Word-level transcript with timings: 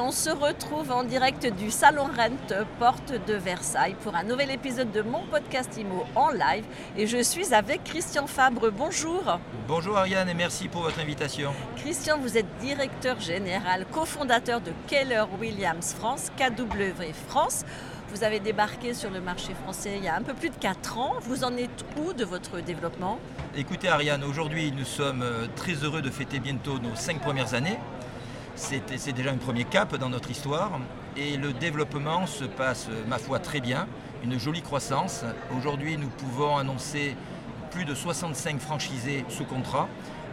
on 0.00 0.10
se 0.10 0.30
retrouve 0.30 0.90
en 0.90 1.04
direct 1.04 1.46
du 1.46 1.70
Salon 1.70 2.04
Rent, 2.04 2.64
porte 2.78 3.12
de 3.26 3.34
Versailles, 3.34 3.96
pour 4.02 4.14
un 4.14 4.22
nouvel 4.22 4.50
épisode 4.50 4.90
de 4.92 5.02
mon 5.02 5.26
podcast 5.26 5.76
IMO 5.76 6.04
en 6.14 6.30
live. 6.30 6.64
Et 6.96 7.06
je 7.06 7.22
suis 7.22 7.54
avec 7.54 7.84
Christian 7.84 8.26
Fabre. 8.26 8.70
Bonjour. 8.70 9.38
Bonjour 9.66 9.98
Ariane 9.98 10.28
et 10.28 10.34
merci 10.34 10.68
pour 10.68 10.82
votre 10.82 11.00
invitation. 11.00 11.52
Christian, 11.76 12.18
vous 12.18 12.36
êtes 12.38 12.46
directeur 12.60 13.20
général, 13.20 13.86
cofondateur 13.92 14.60
de 14.60 14.72
Keller 14.86 15.24
Williams 15.40 15.94
France, 15.94 16.30
KW 16.36 17.12
France. 17.28 17.64
Vous 18.10 18.24
avez 18.24 18.40
débarqué 18.40 18.94
sur 18.94 19.10
le 19.10 19.20
marché 19.20 19.52
français 19.52 19.96
il 19.98 20.04
y 20.04 20.08
a 20.08 20.16
un 20.16 20.22
peu 20.22 20.32
plus 20.32 20.48
de 20.48 20.56
4 20.56 20.98
ans. 20.98 21.14
Vous 21.22 21.44
en 21.44 21.54
êtes 21.58 21.84
où 21.98 22.14
de 22.14 22.24
votre 22.24 22.60
développement? 22.60 23.18
Écoutez 23.54 23.88
Ariane, 23.88 24.24
aujourd'hui 24.24 24.72
nous 24.72 24.86
sommes 24.86 25.22
euh, 25.22 25.46
très 25.56 25.74
heureux 25.74 26.00
de 26.00 26.10
fêter 26.10 26.40
bientôt 26.40 26.78
nos 26.78 26.94
5 26.94 27.20
premières 27.20 27.52
années. 27.52 27.78
C'est 28.60 29.12
déjà 29.12 29.30
un 29.30 29.36
premier 29.36 29.64
cap 29.64 29.96
dans 29.96 30.10
notre 30.10 30.30
histoire 30.30 30.80
et 31.16 31.36
le 31.36 31.52
développement 31.52 32.26
se 32.26 32.44
passe, 32.44 32.88
ma 33.06 33.16
foi, 33.18 33.38
très 33.38 33.60
bien. 33.60 33.86
Une 34.24 34.38
jolie 34.38 34.62
croissance. 34.62 35.24
Aujourd'hui, 35.56 35.96
nous 35.96 36.08
pouvons 36.08 36.56
annoncer 36.56 37.14
plus 37.70 37.84
de 37.84 37.94
65 37.94 38.58
franchisés 38.58 39.24
sous 39.28 39.44
contrat 39.44 39.88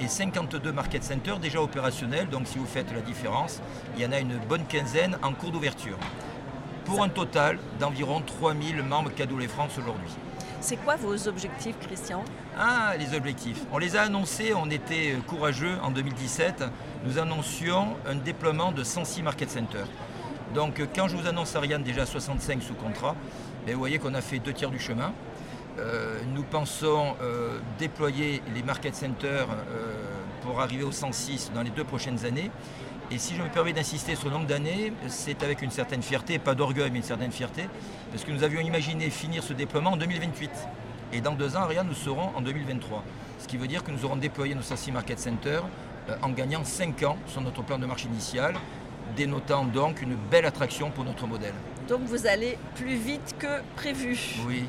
et 0.00 0.06
52 0.06 0.70
market 0.70 1.02
centers 1.02 1.38
déjà 1.38 1.62
opérationnels. 1.62 2.28
Donc 2.28 2.46
si 2.46 2.58
vous 2.58 2.66
faites 2.66 2.92
la 2.92 3.00
différence, 3.00 3.60
il 3.96 4.02
y 4.02 4.06
en 4.06 4.12
a 4.12 4.20
une 4.20 4.38
bonne 4.48 4.66
quinzaine 4.66 5.16
en 5.22 5.32
cours 5.32 5.50
d'ouverture. 5.50 5.98
Pour 6.84 7.02
un 7.02 7.08
total 7.08 7.58
d'environ 7.80 8.20
3000 8.20 8.82
membres 8.82 9.10
Cadeau 9.14 9.38
Les 9.38 9.48
France 9.48 9.72
aujourd'hui. 9.78 10.10
C'est 10.62 10.76
quoi 10.76 10.96
vos 10.96 11.26
objectifs, 11.26 11.76
Christian 11.80 12.22
Ah, 12.58 12.92
les 12.98 13.16
objectifs. 13.16 13.62
On 13.72 13.78
les 13.78 13.96
a 13.96 14.02
annoncés, 14.02 14.52
on 14.54 14.68
était 14.68 15.16
courageux 15.26 15.78
en 15.82 15.90
2017. 15.90 16.64
Nous 17.04 17.18
annoncions 17.18 17.96
un 18.06 18.14
déploiement 18.14 18.70
de 18.70 18.84
106 18.84 19.22
market 19.22 19.50
centers. 19.50 19.86
Donc 20.54 20.82
quand 20.94 21.08
je 21.08 21.16
vous 21.16 21.26
annonce 21.26 21.56
Ariane 21.56 21.82
déjà 21.82 22.04
65 22.04 22.62
sous 22.62 22.74
contrat, 22.74 23.16
ben, 23.64 23.72
vous 23.72 23.78
voyez 23.78 23.98
qu'on 23.98 24.12
a 24.12 24.20
fait 24.20 24.38
deux 24.38 24.52
tiers 24.52 24.70
du 24.70 24.78
chemin. 24.78 25.14
Euh, 25.78 26.18
nous 26.34 26.42
pensons 26.42 27.14
euh, 27.22 27.58
déployer 27.78 28.42
les 28.54 28.62
market 28.62 28.94
centers 28.94 29.48
euh, 29.48 29.94
pour 30.42 30.60
arriver 30.60 30.84
aux 30.84 30.92
106 30.92 31.52
dans 31.54 31.62
les 31.62 31.70
deux 31.70 31.84
prochaines 31.84 32.24
années. 32.24 32.50
Et 33.10 33.18
si 33.18 33.34
je 33.34 33.42
me 33.42 33.48
permets 33.48 33.72
d'insister 33.72 34.14
sur 34.14 34.28
le 34.28 34.34
nombre 34.34 34.46
d'années, 34.46 34.92
c'est 35.08 35.42
avec 35.42 35.62
une 35.62 35.70
certaine 35.70 36.02
fierté, 36.02 36.38
pas 36.38 36.54
d'orgueil, 36.54 36.90
mais 36.92 36.98
une 36.98 37.04
certaine 37.04 37.32
fierté, 37.32 37.68
parce 38.10 38.24
que 38.24 38.30
nous 38.30 38.44
avions 38.44 38.60
imaginé 38.60 39.10
finir 39.10 39.42
ce 39.42 39.52
déploiement 39.52 39.92
en 39.92 39.96
2028. 39.96 40.50
Et 41.12 41.20
dans 41.20 41.32
deux 41.32 41.56
ans, 41.56 41.66
rien, 41.66 41.82
nous 41.82 41.94
serons 41.94 42.30
en 42.36 42.40
2023. 42.40 43.02
Ce 43.40 43.48
qui 43.48 43.56
veut 43.56 43.66
dire 43.66 43.82
que 43.82 43.90
nous 43.90 44.04
aurons 44.04 44.16
déployé 44.16 44.54
nos 44.54 44.62
106 44.62 44.92
Market 44.92 45.18
Center 45.18 45.60
euh, 46.08 46.16
en 46.22 46.30
gagnant 46.30 46.62
5 46.62 47.02
ans 47.02 47.18
sur 47.26 47.40
notre 47.40 47.62
plan 47.62 47.78
de 47.78 47.86
marche 47.86 48.04
initial, 48.04 48.54
dénotant 49.16 49.64
donc 49.64 50.02
une 50.02 50.14
belle 50.14 50.46
attraction 50.46 50.90
pour 50.90 51.04
notre 51.04 51.26
modèle. 51.26 51.54
Donc 51.90 52.02
vous 52.04 52.28
allez 52.28 52.56
plus 52.76 52.94
vite 52.94 53.34
que 53.36 53.60
prévu. 53.74 54.16
Oui. 54.46 54.62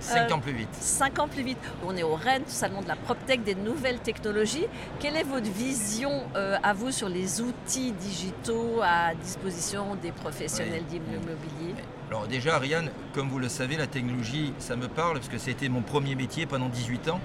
5 0.00 0.32
ans 0.32 0.40
plus 0.40 0.52
vite. 0.52 0.68
5 0.72 1.18
ans 1.20 1.28
plus 1.28 1.44
vite. 1.44 1.58
On 1.86 1.96
est 1.96 2.02
au 2.02 2.16
Rennes, 2.16 2.42
salon 2.46 2.82
de 2.82 2.88
la 2.88 2.96
PropTech, 2.96 3.44
des 3.44 3.54
nouvelles 3.54 4.00
technologies. 4.00 4.66
Quelle 4.98 5.14
est 5.14 5.22
votre 5.22 5.48
vision 5.48 6.24
euh, 6.34 6.58
à 6.64 6.72
vous 6.72 6.90
sur 6.90 7.08
les 7.08 7.40
outils 7.40 7.92
digitaux 7.92 8.80
à 8.82 9.14
disposition 9.14 9.94
des 9.94 10.10
professionnels 10.10 10.84
d'immobilier 10.86 11.74
Alors 12.10 12.26
déjà, 12.26 12.56
Ariane, 12.56 12.90
comme 13.14 13.28
vous 13.28 13.38
le 13.38 13.48
savez, 13.48 13.76
la 13.76 13.86
technologie, 13.86 14.52
ça 14.58 14.74
me 14.74 14.88
parle 14.88 15.14
parce 15.14 15.28
que 15.28 15.38
c'était 15.38 15.68
mon 15.68 15.82
premier 15.82 16.16
métier 16.16 16.46
pendant 16.46 16.68
18 16.68 17.10
ans. 17.10 17.20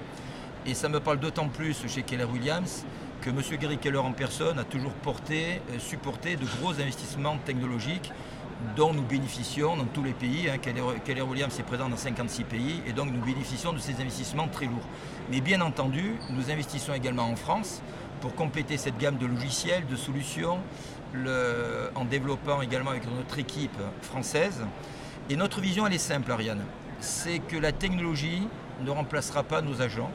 Et 0.66 0.74
ça 0.74 0.88
me 0.88 1.00
parle 1.00 1.18
d'autant 1.18 1.48
plus 1.48 1.76
chez 1.88 2.02
Keller 2.02 2.26
Williams 2.32 2.84
que 3.22 3.30
M. 3.30 3.40
Gary 3.60 3.78
Keller 3.78 3.98
en 3.98 4.12
personne 4.12 4.58
a 4.58 4.64
toujours 4.64 4.92
porté, 4.92 5.60
euh, 5.70 5.78
supporté 5.78 6.36
de 6.36 6.44
gros 6.60 6.72
investissements 6.72 7.38
technologiques 7.44 8.12
dont 8.76 8.92
nous 8.92 9.02
bénéficions 9.02 9.76
dans 9.76 9.84
tous 9.84 10.02
les 10.02 10.12
pays. 10.12 10.48
Hein. 10.48 10.58
Keller, 10.58 11.22
Williams 11.22 11.58
est 11.58 11.62
présent 11.62 11.88
dans 11.88 11.96
56 11.96 12.44
pays 12.44 12.82
et 12.86 12.92
donc 12.92 13.12
nous 13.12 13.20
bénéficions 13.20 13.72
de 13.72 13.78
ces 13.78 13.94
investissements 14.00 14.48
très 14.48 14.66
lourds. 14.66 14.88
Mais 15.30 15.40
bien 15.40 15.60
entendu, 15.60 16.16
nous 16.30 16.50
investissons 16.50 16.94
également 16.94 17.24
en 17.24 17.36
France 17.36 17.82
pour 18.20 18.34
compléter 18.34 18.76
cette 18.76 18.98
gamme 18.98 19.16
de 19.16 19.26
logiciels, 19.26 19.86
de 19.86 19.96
solutions, 19.96 20.58
en 21.94 22.04
développant 22.04 22.62
également 22.62 22.90
avec 22.90 23.04
notre 23.10 23.38
équipe 23.38 23.78
française. 24.00 24.64
Et 25.28 25.36
notre 25.36 25.60
vision, 25.60 25.86
elle 25.86 25.94
est 25.94 25.98
simple, 25.98 26.30
Ariane. 26.30 26.64
C'est 27.00 27.40
que 27.40 27.56
la 27.56 27.72
technologie 27.72 28.48
ne 28.80 28.90
remplacera 28.90 29.42
pas 29.42 29.60
nos 29.60 29.82
agents, 29.82 30.10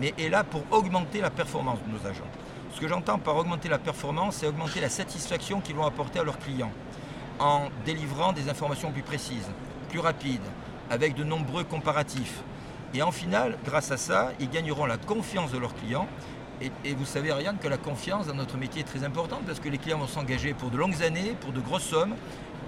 mais 0.00 0.12
est 0.18 0.28
là 0.28 0.44
pour 0.44 0.64
augmenter 0.70 1.20
la 1.20 1.30
performance 1.30 1.78
de 1.86 1.92
nos 1.92 2.06
agents. 2.10 2.28
Ce 2.74 2.80
que 2.80 2.88
j'entends 2.88 3.18
par 3.18 3.36
augmenter 3.36 3.68
la 3.68 3.78
performance, 3.78 4.36
c'est 4.36 4.46
augmenter 4.46 4.80
la 4.80 4.88
satisfaction 4.88 5.60
qu'ils 5.60 5.76
vont 5.76 5.86
apporter 5.86 6.18
à 6.18 6.24
leurs 6.24 6.38
clients 6.40 6.72
en 7.38 7.68
délivrant 7.84 8.32
des 8.32 8.48
informations 8.48 8.90
plus 8.90 9.02
précises, 9.02 9.50
plus 9.88 9.98
rapides, 9.98 10.40
avec 10.90 11.14
de 11.14 11.24
nombreux 11.24 11.64
comparatifs. 11.64 12.42
Et 12.94 13.02
en 13.02 13.10
final, 13.10 13.58
grâce 13.64 13.90
à 13.90 13.96
ça, 13.96 14.30
ils 14.38 14.48
gagneront 14.48 14.86
la 14.86 14.96
confiance 14.96 15.50
de 15.50 15.58
leurs 15.58 15.74
clients. 15.74 16.06
Et, 16.60 16.94
vous 16.94 17.04
savez, 17.04 17.32
Ariane, 17.32 17.58
que 17.58 17.66
la 17.66 17.76
confiance 17.76 18.28
dans 18.28 18.34
notre 18.34 18.56
métier 18.56 18.82
est 18.82 18.84
très 18.84 19.02
importante 19.02 19.40
parce 19.44 19.58
que 19.58 19.68
les 19.68 19.78
clients 19.78 19.98
vont 19.98 20.06
s'engager 20.06 20.54
pour 20.54 20.70
de 20.70 20.76
longues 20.76 21.02
années, 21.02 21.36
pour 21.40 21.52
de 21.52 21.60
grosses 21.60 21.82
sommes. 21.82 22.14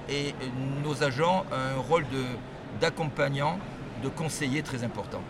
Et 0.08 0.34
nos 0.82 1.04
agents 1.04 1.44
ont 1.50 1.54
un 1.54 1.80
rôle 1.80 2.04
d'accompagnant, 2.80 3.58
de, 4.02 4.08
conseiller 4.08 4.62
très 4.62 4.82
important. 4.84 5.20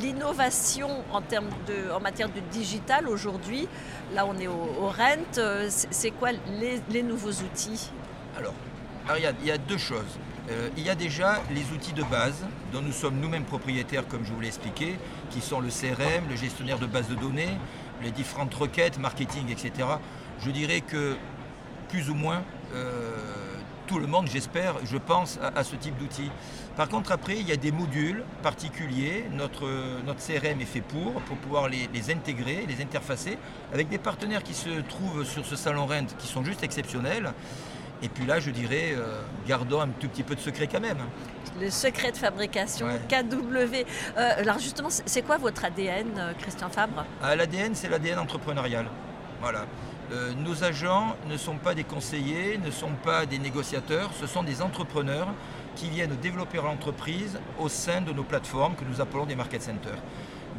L'innovation 0.00 0.88
en, 1.12 1.20
en 1.20 2.00
matière 2.00 2.28
de 2.28 2.40
digital 2.50 3.08
aujourd'hui, 3.08 3.68
là 4.14 4.26
on 4.26 4.38
est 4.38 4.48
au, 4.48 4.88
rent, 4.88 5.38
euh, 5.38 5.68
c'est 5.68 6.10
quoi 6.10 6.30
les 6.90 7.02
nouveaux 7.02 7.30
outils? 7.30 7.90
Alors, 8.38 8.54
Ariane, 9.08 9.34
il 9.40 9.48
y 9.48 9.50
a 9.50 9.58
deux 9.58 9.78
choses. 9.78 10.16
Euh, 10.48 10.68
il 10.76 10.86
y 10.86 10.90
a 10.90 10.94
déjà 10.94 11.42
les 11.50 11.72
outils 11.74 11.92
de 11.92 12.04
base 12.04 12.46
dont 12.72 12.80
nous 12.80 12.92
sommes 12.92 13.18
nous-mêmes 13.18 13.44
propriétaires, 13.44 14.06
comme 14.06 14.24
je 14.24 14.32
vous 14.32 14.38
l'ai 14.38 14.46
expliqué, 14.46 14.96
qui 15.30 15.40
sont 15.40 15.58
le 15.60 15.70
CRM, 15.70 16.28
le 16.30 16.36
gestionnaire 16.36 16.78
de 16.78 16.86
base 16.86 17.08
de 17.08 17.16
données, 17.16 17.58
les 18.00 18.12
différentes 18.12 18.54
requêtes, 18.54 18.96
marketing, 19.00 19.50
etc. 19.50 19.88
Je 20.40 20.52
dirais 20.52 20.82
que 20.82 21.16
plus 21.88 22.10
ou 22.10 22.14
moins 22.14 22.44
euh, 22.74 23.16
tout 23.88 23.98
le 23.98 24.06
monde, 24.06 24.28
j'espère, 24.32 24.74
je 24.84 24.98
pense 24.98 25.40
à, 25.42 25.64
ce 25.64 25.74
type 25.74 25.98
d'outils. 25.98 26.30
Par 26.76 26.88
contre, 26.88 27.10
après, 27.10 27.38
il 27.38 27.48
y 27.48 27.52
a 27.52 27.56
des 27.56 27.72
modules 27.72 28.22
particuliers. 28.44 29.24
Notre, 29.32 29.66
CRM 30.14 30.60
est 30.60 30.64
fait 30.64 30.80
pour, 30.80 31.14
pour 31.22 31.38
pouvoir 31.38 31.68
les, 31.68 31.88
les, 31.92 32.10
intégrer, 32.12 32.66
les 32.68 32.80
interfacer, 32.82 33.36
avec 33.72 33.88
des 33.88 33.98
partenaires 33.98 34.44
qui 34.44 34.54
se 34.54 34.80
trouvent 34.82 35.24
sur 35.24 35.44
ce 35.44 35.56
salon 35.56 35.86
Rent 35.86 36.06
qui 36.18 36.28
sont 36.28 36.44
juste 36.44 36.62
exceptionnels. 36.62 37.32
Et 38.02 38.08
puis 38.08 38.26
là, 38.26 38.38
je 38.38 38.50
dirais, 38.50 38.92
euh, 38.92 39.20
gardons 39.46 39.80
un 39.80 39.88
tout 39.88 40.08
petit 40.08 40.22
peu 40.22 40.34
de 40.34 40.40
secret 40.40 40.68
quand 40.68 40.80
même. 40.80 40.98
Le 41.60 41.70
secret 41.70 42.12
de 42.12 42.16
fabrication, 42.16 42.86
KW. 43.08 43.84
Euh, 44.16 44.30
alors 44.38 44.58
justement, 44.58 44.88
c'est 44.90 45.22
quoi 45.22 45.38
votre 45.38 45.64
ADN, 45.64 46.06
euh, 46.16 46.32
Christian 46.38 46.68
Fabre? 46.68 47.04
Ah, 47.22 47.34
L'ADN, 47.34 47.74
c'est 47.74 47.88
l'ADN 47.88 48.18
entrepreneurial. 48.18 48.86
Voilà. 49.40 49.66
nos 50.38 50.64
agents 50.64 51.14
ne 51.28 51.36
sont 51.36 51.58
pas 51.58 51.72
des 51.74 51.84
conseillers, 51.84 52.58
ne 52.58 52.72
sont 52.72 52.90
pas 53.04 53.24
des 53.24 53.38
négociateurs, 53.38 54.10
ce 54.18 54.26
sont 54.26 54.42
des 54.42 54.62
entrepreneurs 54.62 55.28
qui 55.76 55.90
viennent 55.90 56.16
développer 56.16 56.56
l'entreprise 56.56 57.38
au 57.60 57.68
sein 57.68 58.00
de 58.00 58.12
nos 58.12 58.24
plateformes 58.24 58.74
que 58.74 58.84
nous 58.84 59.00
appelons 59.00 59.26
des 59.26 59.36
market 59.36 59.62
centers. 59.62 60.02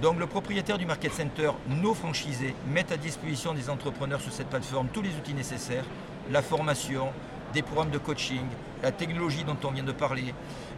Donc 0.02 0.18
le 0.18 0.28
propriétaire 0.28 0.78
du 0.78 0.86
market 0.86 1.12
center, 1.12 1.52
nos 1.68 1.94
franchisés, 1.94 2.56
met 2.68 2.90
à 2.94 2.96
disposition 2.96 3.54
des 3.54 3.70
entrepreneurs 3.70 4.22
sur 4.22 4.32
cette 4.32 4.48
plateforme 4.48 4.88
tous 4.94 5.02
les 5.02 5.14
outils 5.16 5.34
nécessaires, 5.34 5.84
la 6.30 6.42
formation, 6.42 7.10
des 7.54 7.62
programmes 7.62 7.90
de 7.90 7.98
coaching, 7.98 8.46
la 8.84 8.92
technologie 8.92 9.44
dont 9.44 9.58
on 9.64 9.72
vient 9.72 9.84
de 9.84 9.92
parler, 9.92 10.34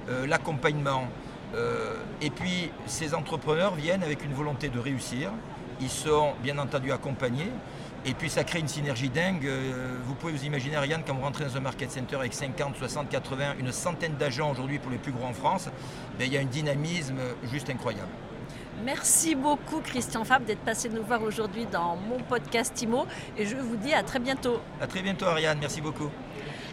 euh, 0.09 0.25
l'accompagnement. 0.25 1.07
Euh, 1.55 1.97
et 2.21 2.29
puis 2.29 2.71
ces 2.85 3.13
entrepreneurs 3.13 3.75
viennent 3.75 4.03
avec 4.03 4.23
une 4.23 4.33
volonté 4.33 4.69
de 4.69 4.79
réussir. 4.79 5.31
Ils 5.81 5.89
sont 5.89 6.33
bien 6.41 6.57
entendu 6.57 6.91
accompagnés. 6.91 7.51
Et 8.03 8.13
puis 8.13 8.29
ça 8.29 8.43
crée 8.43 8.59
une 8.59 8.67
synergie 8.67 9.09
dingue. 9.09 9.45
Euh, 9.45 9.97
vous 10.05 10.15
pouvez 10.15 10.31
vous 10.31 10.45
imaginer, 10.45 10.75
Ariane, 10.75 11.03
quand 11.05 11.13
vous 11.13 11.21
rentrez 11.21 11.45
dans 11.45 11.57
un 11.57 11.61
market 11.61 11.91
center 11.91 12.15
avec 12.15 12.33
50, 12.33 12.77
60, 12.77 13.09
80, 13.09 13.55
une 13.59 13.71
centaine 13.71 14.15
d'agents 14.15 14.51
aujourd'hui 14.51 14.79
pour 14.79 14.91
les 14.91 14.97
plus 14.97 15.11
gros 15.11 15.25
en 15.25 15.33
France, 15.33 15.69
ben, 16.17 16.25
il 16.25 16.33
y 16.33 16.37
a 16.37 16.41
un 16.41 16.45
dynamisme 16.45 17.19
juste 17.51 17.69
incroyable. 17.69 18.09
Merci 18.83 19.35
beaucoup 19.35 19.79
Christian 19.81 20.23
Fab 20.23 20.43
d'être 20.43 20.61
passé 20.61 20.89
nous 20.89 21.03
voir 21.03 21.21
aujourd'hui 21.21 21.67
dans 21.71 21.95
mon 21.95 22.17
podcast 22.17 22.81
IMO 22.81 23.05
et 23.37 23.45
je 23.45 23.55
vous 23.55 23.75
dis 23.75 23.93
à 23.93 24.01
très 24.01 24.17
bientôt. 24.17 24.59
À 24.79 24.87
très 24.87 25.01
bientôt 25.01 25.25
Ariane, 25.25 25.59
merci 25.59 25.81
beaucoup. 25.81 26.09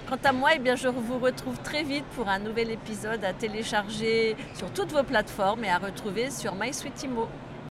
Quant 0.08 0.16
à 0.24 0.32
moi, 0.32 0.50
eh 0.54 0.58
bien, 0.58 0.74
je 0.74 0.88
vous 0.88 1.18
retrouve 1.18 1.58
très 1.58 1.82
vite 1.82 2.06
pour 2.16 2.28
un 2.28 2.38
nouvel 2.38 2.70
épisode 2.70 3.22
à 3.24 3.34
télécharger 3.34 4.36
sur 4.54 4.72
toutes 4.72 4.90
vos 4.90 5.02
plateformes 5.02 5.64
et 5.64 5.70
à 5.70 5.76
retrouver 5.76 6.30
sur 6.30 6.54
MySuite 6.54 7.02
IMO. 7.02 7.28